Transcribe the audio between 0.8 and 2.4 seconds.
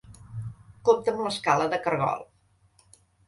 Compta amb escala de caragol.